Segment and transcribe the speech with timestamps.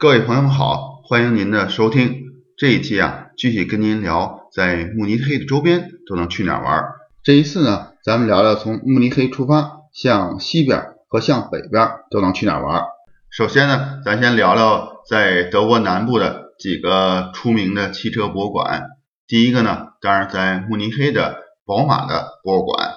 [0.00, 2.32] 各位朋友们好，欢迎您的收听。
[2.56, 6.84] 这一期啊，继续跟您聊在慕尼黑的周边都能去哪儿玩。
[7.22, 12.82] 这一次呢，咱们聊聊从慕尼黑出发，向西边和向北边都能去哪儿玩。
[13.28, 18.84] 首先呢，咱先聊聊在德国南部的几个出名的汽车博物馆。
[19.26, 21.36] 第一个呢，当然在慕尼黑的
[21.66, 22.92] 宝马的博物馆。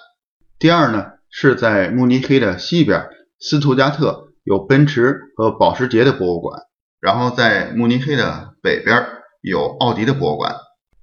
[0.57, 3.09] 第二呢，是在慕尼黑的西边，
[3.41, 6.61] 斯图加特有奔驰和保时捷的博物馆。
[7.03, 9.05] 然后在慕尼黑的北边
[9.41, 10.55] 有奥迪的博物馆，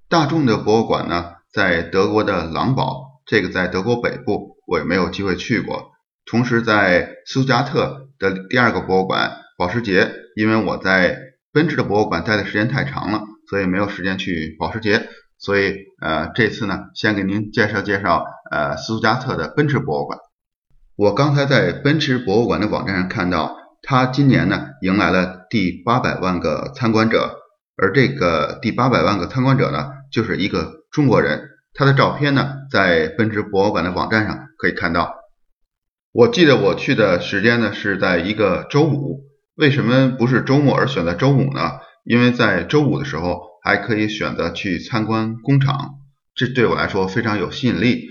[0.09, 5.91] 大众的博物馆呢在德国的狼堡，这个在德国北部，我也没有机会去过。
[6.25, 11.19] 同时在斯图加特的第二个博物馆保时捷，因为我在
[11.53, 13.21] 奔驰的博物馆待的时间太长了，
[13.51, 15.07] 所以没有时间去保时捷。
[15.37, 20.19] 所以呃这次呢先给您介绍介绍呃斯图加特的奔驰博物馆。
[20.97, 23.60] 我刚才在奔驰博物馆的网站上看到。
[23.91, 27.41] 他今年呢迎来了第八百万个参观者，
[27.77, 35.17] 而这个第八百万个参观者呢就是一个中国人，他的照片呢在奔驰博物馆的网站上可以看到。
[36.13, 39.25] 我记得我去的时间呢是在一个周五，
[39.57, 41.73] 为什么不是周末而选择周五呢？
[42.05, 45.95] 因为在周五的时候还可以选择去参观工厂，
[46.37, 48.05] 这对我来说非常有吸引力，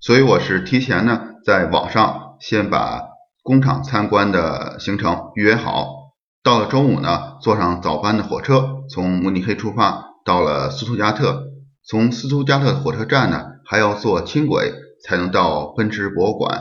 [0.00, 3.09] 所以我是提前呢在网上先把。
[3.50, 6.12] 工厂参观的行程预约好，
[6.44, 11.48] 到了周五呢，坐上早班的火车，从慕尼黑出发，到了斯图加特。
[11.84, 14.72] 从斯图加特火车站呢，还要坐轻轨
[15.04, 16.60] 才能到奔驰博物馆。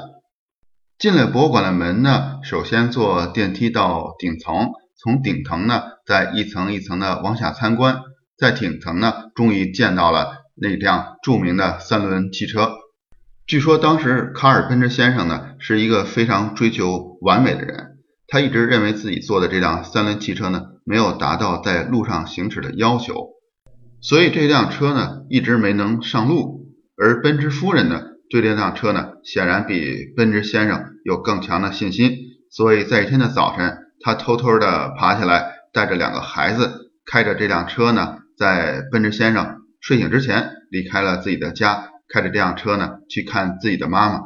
[0.97, 7.99] 进了博物馆的门呢，首先坐电梯到顶层，从顶层呢，再一层一层的往下参观，
[8.35, 12.71] 在顶层呢，终于见到了那辆著名的三轮汽车。
[13.49, 17.97] 据说当时卡尔奔驰先生呢是一个非常追求完美的人，
[18.27, 23.29] 他一直认为自己坐的这辆三轮汽车呢没有达到在路上行驶的要求，
[24.01, 26.67] 所以这辆车呢一直没能上路。
[26.95, 32.11] 而奔驰夫人呢对这辆车呢显然比奔驰先生有更强的信心，
[32.51, 41.89] 所以在一天的早晨，他偷偷的爬起来，带着两个孩子，开着这辆车呢，在奔驰先生睡醒之前离开了自己的家。
[42.11, 44.21] 开着这辆车呢，去看自己的妈妈。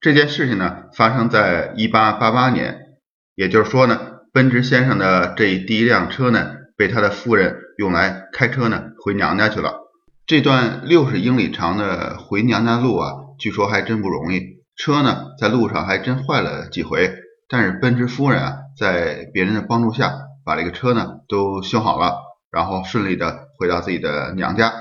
[0.00, 2.78] 这件事情呢，发生在一八八八年，
[3.34, 4.00] 也就是说呢，
[4.32, 9.80] 奔驰先生的这第一辆车呢，被他的夫人用来开车呢回娘家去了。
[10.26, 14.60] 这段六十英里长的回娘家路啊，据说还真不容易。
[14.76, 17.12] 车呢，在路上还真坏了几回，
[17.48, 22.16] 但是奔驰夫人啊，在别人的帮助下，把这个车呢都修好了，
[22.50, 24.72] 然后顺利的回到自己的娘家。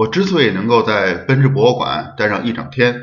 [0.00, 3.02] 我之所以能够在奔驰博物馆待上一整天，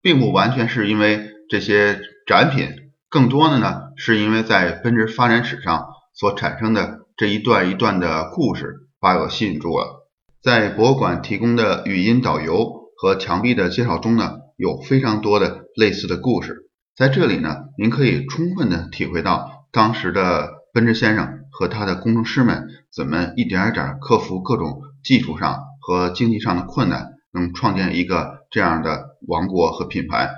[0.00, 2.70] 并不完全是因为这些展品，
[3.10, 10.08] 更多的呢是因为在奔驰发展史上所产生的这一段一段的故事把我吸引住了。
[10.42, 16.70] 在博物馆提供的语音导游和墙壁的介绍中呢，有非常多的类似的故事。
[16.96, 25.67] 在这里呢，您可以充分的体会到当时的奔驰先生和他的工程师们怎么一点一点克服各种技术上。
[25.88, 30.28] 和经济上的困难，能创建一个这样的王国和品牌。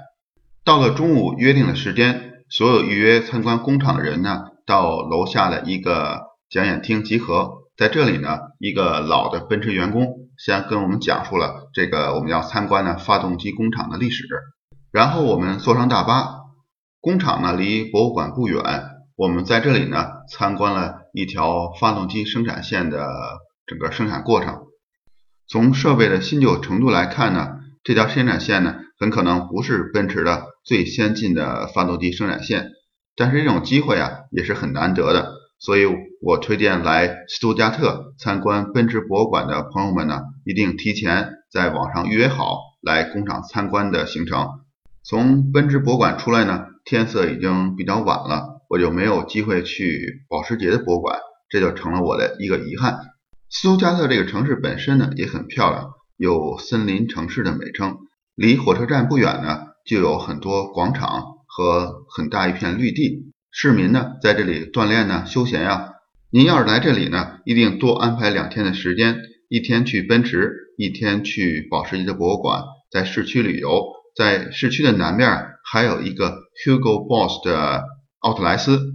[0.64, 7.64] 到了中午约定的时间，所有预约参观工厂的人呢，到楼下的一个讲演厅集合。
[7.76, 10.06] 在这里呢，一个老的奔驰员工
[10.38, 14.28] 先跟我们讲述了这个我们要参观的发动机工厂的历史。
[14.92, 16.28] 然后我们坐上大巴，
[17.00, 18.62] 工厂呢离博物馆不远，
[19.16, 23.08] 我们在这里呢参观了一条发动机生产线的
[23.66, 24.69] 整个生产过程。
[25.50, 32.70] 从设备的新旧程度来看呢，这条生产线呢很可能不是奔驰的最先进的发动机生产线，
[33.16, 35.86] 但是这种机会啊也是很难得的，所以
[36.22, 44.46] 我推荐来斯图加特参观奔驰博物馆的朋友们呢，一定提前在网上预约好来工厂参观的行程。
[45.02, 51.18] 从奔驰博物馆出来呢，天色已经比较晚了，我就没有机会去保时捷的博物馆，
[51.48, 53.00] 这就成了我的一个遗憾。
[53.52, 57.98] 斯图加特这个城市本身呢也很漂亮，有森林城市的美称。
[58.36, 65.94] 离火车站不远呢，就有很多广场和很大一片绿地，市民呢在这里锻炼呢休闲呀。
[66.30, 69.18] 您要是来这里呢，一定多安排两天的时间，
[69.48, 72.62] 一天去奔驰，一天去保时捷的博物馆，
[72.92, 73.82] 在市区旅游。
[74.14, 75.28] 在市区的南面
[75.64, 77.82] 还有一个 Hugo Boss 的
[78.20, 78.92] 奥特莱斯，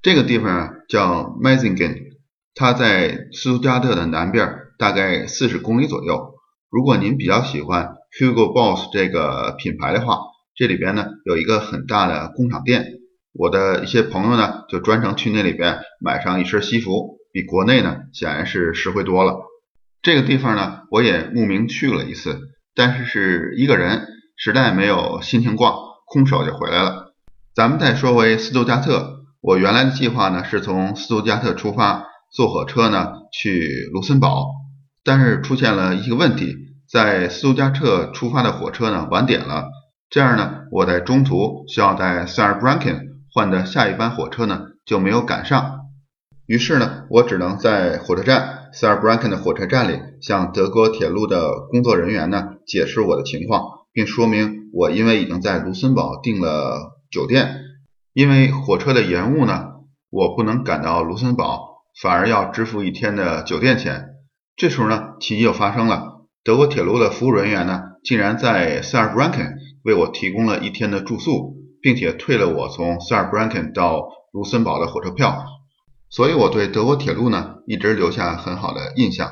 [0.00, 2.09] 这个地方叫 Mazingen。
[2.54, 4.48] 它在斯图加特的南边，
[4.78, 6.34] 大概四十公里左右。
[6.70, 10.18] 如果您比较喜欢 Hugo Boss 这个品牌的话，
[10.54, 12.86] 这里边呢有一个很大的工厂店，
[13.32, 19.36] 我的一些朋友呢就专程去那里边买上一身西服，比国内呢显然是实惠多了。
[20.02, 22.40] 这个地方呢我也慕名去了一次，
[22.74, 24.06] 但是是一个人，
[24.36, 25.74] 实在没有心情逛，
[26.06, 27.14] 空手就回来了。
[27.54, 34.46] 咱们再说回斯图加特，我原来的计划呢是从斯图加特出发，坐火车呢去卢森堡，
[35.04, 36.54] 但是出现了一个问题，
[36.88, 39.68] 在斯图加特出发的火车呢晚点了。
[40.08, 45.80] 这样呢，我在中途需要在塞尔布兰肯换的下一班火车呢就没有赶上，
[46.46, 53.62] 于是呢，我只能在火车站塞尔布兰肯的火车站里向德国铁路的工作人员呢解释我的情况，
[53.92, 57.60] 并说明我因为已经在卢森堡订了酒店，
[58.12, 59.64] 因为火车的延误呢，
[60.10, 61.69] 我不能赶到卢森堡，
[62.00, 64.08] 反而要支付一天的酒店钱。
[64.56, 69.56] 这时候呢，奇迹就发生了，德国铁路的服务人员呢竟然在塞尔布兰肯。
[69.82, 75.42] 为我提供了一天的住宿，并且退了我从塞尔布兰肯到卢森堡的火车票，
[76.10, 79.30] 所以我对德国铁路呢一直留下很好的印象。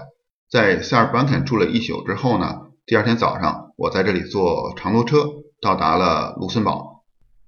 [0.51, 5.27] 在塞尔布兰肯住了一宿之后呢，第二天早上我在这里坐长途车
[5.61, 7.05] 到达了卢森堡。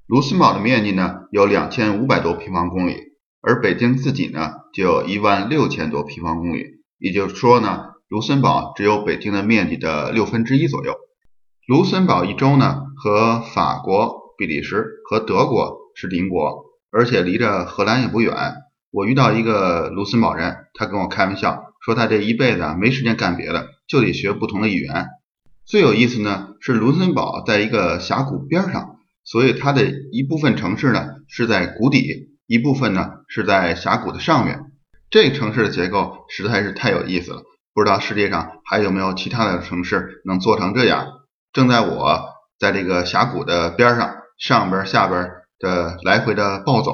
[0.06, 3.09] 卢森堡的面积呢有两千五百多平方公里，
[3.42, 10.94] 而北京自己呢就有一万六千多平方公里，也就是说呢，卢森堡只有北京的面积的六分之一左右。
[11.66, 18.34] 卢森堡一州呢，和法国、比利时和德国是邻国，而且离着荷兰也不远。
[18.90, 25.06] 我遇到一个卢森堡人，他跟我开玩笑说，他这一辈子啊没时间干别的，就得学不同的语言。
[25.64, 34.72] 最有意思呢是卢森堡在一个峡谷边上，所以它的一部分城市呢是在谷底，一部分呢是在峡谷的上面。
[35.08, 37.42] 这个城市的结构实在是太有意思了，
[37.72, 41.06] 不知道世界上还有没有其他的城市能做成这样。
[41.52, 42.24] 正在我
[42.58, 45.30] 在这个峡谷的边上，上边下边
[45.60, 46.92] 的来回的暴走，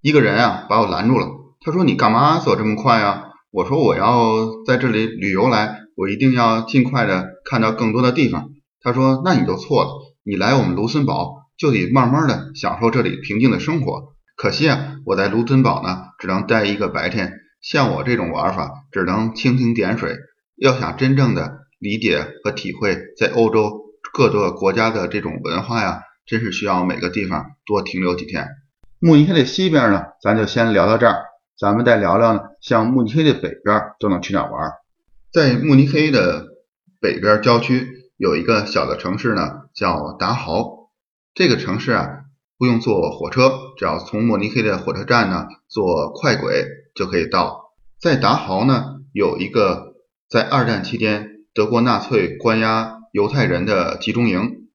[0.00, 1.28] 一个人啊把我拦住了。
[1.60, 8.48] 他说：“你干嘛走这么快啊？”我说：“我要在这里旅游来，我一定要尽快的看到更多的地方。”
[8.80, 9.90] 他说：“那你就错了，
[10.24, 14.14] 你来我们卢森堡就得慢慢的享受这里平静的生活。
[14.42, 20.16] 可惜啊，我在卢森堡呢只能待一个白天，像我这种玩法只能蜻蜓点水。
[20.56, 28.48] 要想真正的……”理解和体会在欧洲各个国家的这种文化呀，真是需要每个地方多停留几天。
[28.98, 31.22] 慕尼黑的西边呢，咱就先聊到这儿。
[31.56, 34.72] 咱们再聊聊呢，像慕尼黑的北边都能去哪玩？
[35.32, 36.48] 在慕尼黑的
[37.00, 37.86] 北边郊区
[38.16, 40.90] 有一个小的城市呢，叫达豪。
[41.32, 42.21] 这个城市啊，
[42.62, 46.64] 不用坐火车，只要从慕尼黑的火车站呢坐快轨
[46.94, 47.72] 就可以到。
[47.98, 49.94] 在达豪呢，有一个
[50.30, 51.30] 在二战期间。
[51.54, 54.68] 德国纳粹关押犹太人的集中营，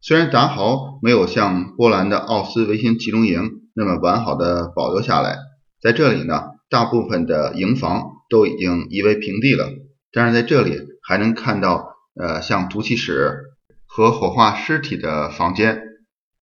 [0.00, 5.38] 虽然达豪没有像波兰的奥斯维辛集中营那么完好的保留下来，
[5.80, 9.68] 在这里呢，大部分的营房都已经夷为平地了，
[10.12, 13.42] 但是在这里还能看到呃像毒气室
[13.86, 15.82] 和火化尸体的房间，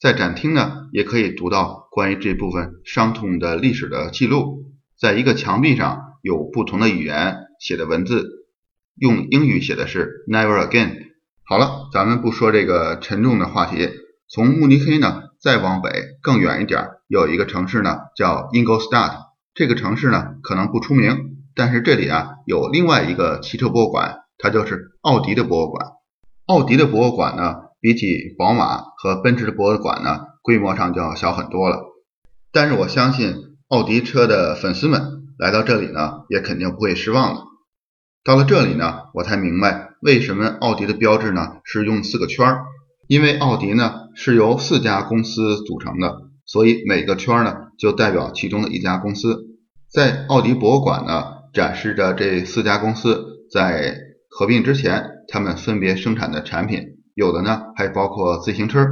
[0.01, 4.65] 在展厅呢也可以读到关于这部分伤痛的历史的记录，
[4.99, 8.47] 在一个墙壁上有不同的语言写的文字。
[8.97, 11.09] 用英语写的是 Never again。
[11.45, 13.91] 好了，咱们不说这个沉重的话题。
[14.27, 15.91] 从慕尼黑呢，再往北
[16.23, 19.17] 更远一点，有一个城市呢叫 Ingolstadt。
[19.53, 25.89] 这个城市呢可能不出名，但是这里啊有另外一个汽车博物馆，它就是奥迪的博物馆。
[26.47, 31.81] 奥迪的博物馆呢，比起宝马和奔驰的博物馆呢，规模上就要小很多了。
[32.53, 33.35] 但是我相信
[33.69, 35.01] 奥迪车的粉丝们
[35.39, 37.41] 来到这里呢，也肯定不会失望的。
[38.23, 42.65] 到了这里呢，我才明白为什么奥迪的标志呢是用四个圈儿，
[43.07, 49.47] 因为奥迪呢是由四家公司组成的，所以每个圈呢就代表其中的一家公司。
[49.91, 53.97] 在奥迪博物馆呢展示着这四家公司在
[54.29, 58.87] 合并之前，他们分别生产的产品，有的呢还包括自行车。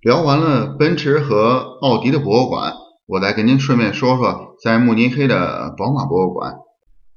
[0.00, 2.72] 聊完了奔驰和奥迪的博物馆，
[3.06, 6.54] 我再跟您顺便说说在慕尼黑的宝马博物馆。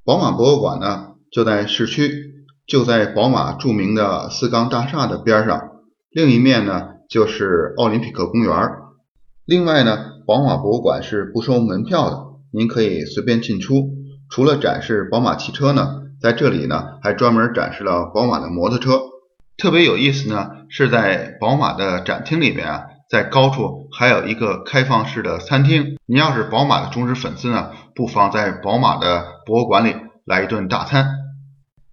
[0.04, 1.06] 宝马博物馆呢？
[1.32, 2.10] 就在市区，
[2.66, 5.70] 就在宝马著名的四缸大厦的边上。
[6.10, 8.52] 另一面呢，就是奥林匹克公园。
[9.46, 9.96] 另外呢，
[10.26, 13.90] 宝马博物馆是不收门票的，您可以随便进出。
[14.28, 19.00] 除了展示宝马汽车呢，在这里呢，还专门展示了宝马的摩托车。
[19.60, 25.98] 特别有意思呢，是在宝马的展厅里面啊，在高处还有一个开放式的餐厅。
[26.06, 31.10] 您要是宝马的忠实粉丝呢，不妨在宝马的博物馆里来一顿大餐。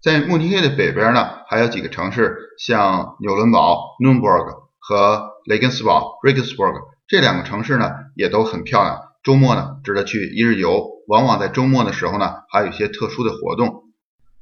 [0.02, 4.46] 在慕尼黑的北边呢，还有几个城市，像纽伦堡 （Nürnberg）
[4.80, 6.74] 和雷根斯堡 （Regensburg），
[7.06, 10.86] 这两个城市呢也都很漂亮，周末呢值得去一日游。
[11.10, 13.84] 往往在周末的时候呢，还有一些特殊的活动。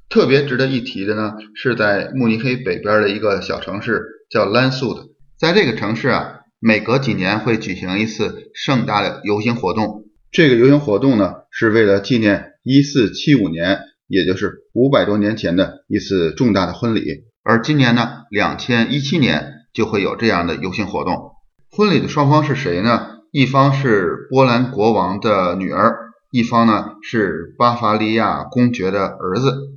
[0.08, 5.08] 特别值得一提的呢，是在慕尼黑北边的一个小城市叫兰素的，
[5.38, 10.04] 在这个城市啊，每隔几年会举行一次盛大的游行活动。
[10.30, 17.24] 这个游行活动呢，是为了纪念一四七五年，也就是五百多年前的一次重大的婚礼。
[17.42, 21.32] 而今年呢，两千一七年就会有这样的游行活动。
[21.70, 23.08] 婚礼的双方是谁呢？
[23.32, 25.96] 一方是波兰国王的女儿，
[26.30, 29.75] 一方呢是巴伐利亚公爵的儿子。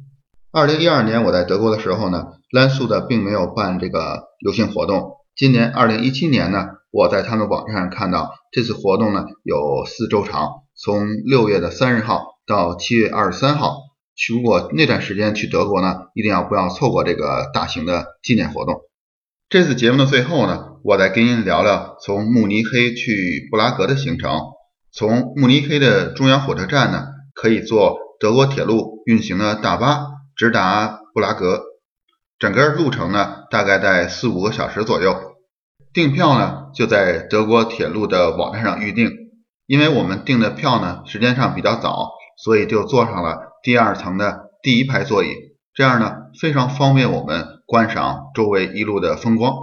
[0.51, 5.11] 二零一二年我在德国的时候呢，兰素的并没有办这个游行活动。
[5.35, 13.75] 今年二零一七年呢，我在他们网站上看到这次活动呢有四周长，从六月的三十号到七月二十三号。
[14.27, 18.81] 如果那段时间去德国呢，一定要不要错过这个大型的纪念活动。
[19.49, 24.31] 这次节目的最后呢，我再跟您聊聊从慕尼黑去布拉格的行程。
[24.91, 30.07] 从慕尼黑的中央火车站呢，可以坐德国铁路运行的大巴
[30.39, 31.63] 直达布拉格，
[32.39, 35.33] 整个路程呢大概在四五个小时左右。
[35.91, 39.11] 订票呢就在德国铁路的网站上预订，
[39.67, 45.27] 因为我们订的票呢时间上比较早，所以就坐上了第二层的第一排座椅，
[45.73, 49.53] 这样呢非常方便我们观赏周围一路的风光。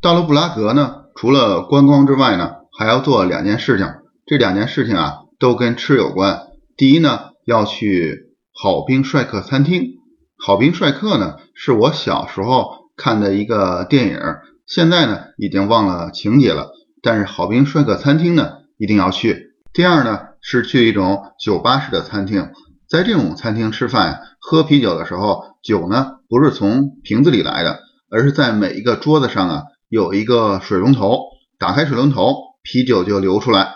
[0.00, 3.86] 到了布拉格呢，除了观光之外呢，还要做两件事情，
[4.24, 6.40] 这两件事情啊都跟吃有关。
[6.74, 9.98] 第一呢要去好兵帅克餐厅，
[10.44, 14.18] 好兵帅克呢是我小时候看的一个电影。
[14.66, 19.52] 现在呢，已经忘了情节了，但是好兵帅克餐厅呢，一定要去。
[19.72, 22.50] 第二呢，是去一种酒吧式的餐厅，
[22.88, 27.78] 在这种餐厅吃饭喝啤酒的时候，酒呢不是从瓶子里来的，
[28.10, 31.20] 而是在每一个桌子上啊有一个水龙头，
[31.56, 32.34] 打开水龙头，
[32.64, 33.74] 啤酒就流出来。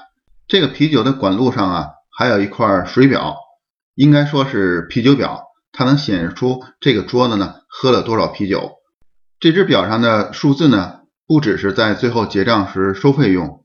[0.48, 3.36] 这个啤酒的管路上啊，还有一块水表，
[3.94, 5.44] 应该说是啤酒表，
[5.76, 8.72] 它能显示出这个桌子呢喝了多少啤酒。
[9.38, 13.62] 这只表上的数字呢，不只是在最后结账时收费用，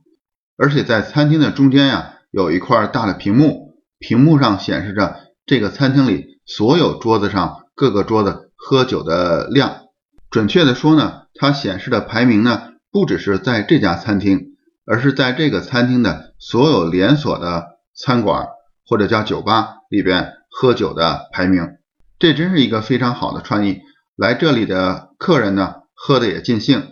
[0.58, 5.16] 而且在餐厅的中间呀，有一块大的屏幕，屏幕上显示着
[5.46, 9.84] 这个餐厅里所有桌子上各个桌子喝酒的量。
[10.30, 18.48] 准确的说呢，它显示的排名呢，不只是在这家餐厅，而是在这个餐厅的所有连锁的餐馆
[18.86, 21.78] 或者叫酒吧里边喝酒的排名。
[22.22, 23.82] 这真是一个非常好的创意。
[24.16, 26.84] 来这里的客人呢，喝的也尽兴，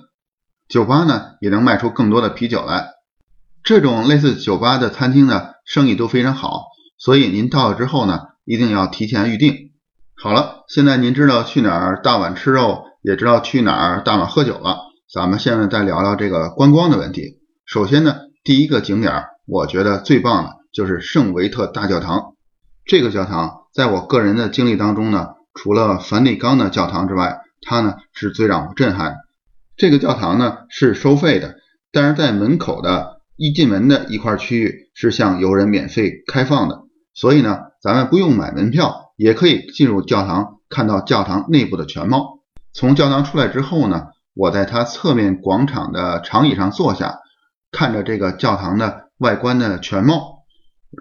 [0.68, 2.94] 酒吧呢也能卖出更多的啤酒来。
[3.64, 6.64] 这种类似酒吧的餐厅呢，生意都非常好，
[6.98, 9.70] 所以您到了之后呢，一定要提前预定。
[10.16, 14.80] 好了，现在您知道去哪儿大碗吃肉，也知道去哪儿大碗喝酒了。
[15.14, 17.38] 咱们现在再聊聊这个观光的问题。
[17.68, 22.34] 首先呢，第一个景点，我觉得最棒的就是圣维特大教堂。
[22.84, 25.36] 这个教堂在我个人的经历当中呢。
[25.56, 29.18] 除了梵蒂冈的教堂之外，它呢是最让我震撼。
[29.76, 31.56] 这个教堂呢是收费的，
[31.92, 36.84] 但是在门口的一进门的一块区域是向游人免费开放的，
[37.14, 42.40] 所以呢，咱们不用买门票也可以进入教堂，看到教堂内部的全貌。
[42.72, 47.20] 从教堂出来之后呢，我在它侧面广场的长椅上坐下，
[47.72, 50.46] 看着这个教堂的外观的全貌，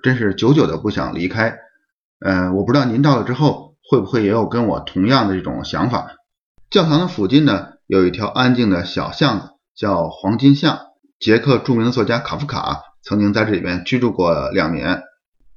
[0.03, 1.59] 真是久久的不想离开。
[2.21, 3.69] 嗯，我不知道您到了之后。
[3.91, 6.09] 会不会也有跟我同样的这种想法？
[6.69, 10.79] 教堂的附近呢，有一条安静的小巷子，叫黄金巷。
[11.19, 15.05] 捷克著名的作家卡夫卡曾经在这里边居住过两年。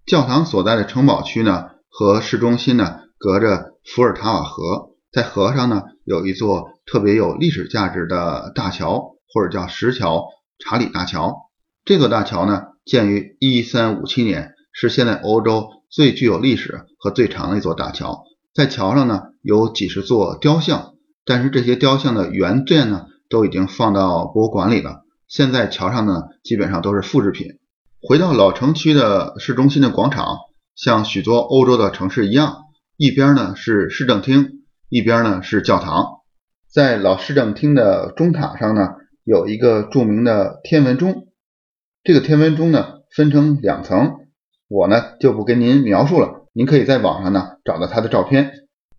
[0.05, 10.23] 教堂所在的城堡区呢，和市中心呢，隔着伏尔塔瓦河，在河上呢，有一座特别有历史价值的大桥，或者叫石桥——
[10.57, 11.49] 查理大桥。
[11.83, 15.67] 这座大桥呢，建于一三五七年，是现在欧洲。
[15.91, 18.23] 最具有历史和最长的一座大桥，
[18.55, 20.93] 在桥上呢有几十座雕像，
[21.25, 25.01] 但是这些雕像的原件呢都已经放到博物馆里了。
[25.27, 27.59] 现在桥上呢基本上都是复制品。
[28.01, 30.37] 回到老城区的市中心的广场，
[30.75, 32.61] 像许多欧洲的城市一样，
[32.95, 36.21] 一边呢是市政厅，一边呢是教堂。
[36.71, 38.91] 在老市政厅的钟塔上呢
[39.25, 41.27] 有一个著名的天文钟，
[42.01, 44.20] 这个天文钟呢分成两层。
[44.71, 48.53] 我呢就不跟您描述了，您可以在网上呢找到他的照片。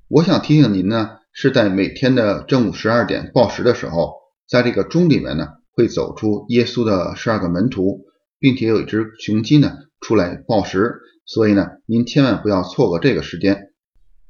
[0.06, 4.12] 我想提醒您呢，是在每天的正午十二点报时的时候，
[4.46, 8.04] 在这个钟里面呢会走出耶稣的十二个门徒，
[8.38, 13.70] 并且有一只雄鸡呢出来报时，所以呢您千万不要错过这个时间。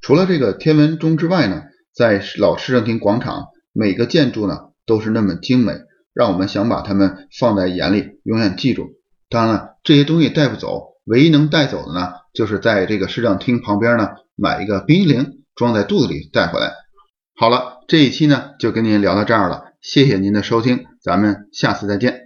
[0.01, 5.73] 除了这个天文钟之外呢，在老市政厅广场每个建筑呢都是那么精美，
[6.15, 8.21] 让我们想把它们放在眼里。
[8.23, 8.91] 永远记住。
[9.29, 16.73] 当然了，这些东西带不走，唯一能带走的呢，就是在这个市政厅旁边呢买一个冰激凌，装在肚子里带回来。
[17.37, 22.22] 好了，这一期呢就跟您聊到这儿了，谢谢您的收听，咱们下次再见。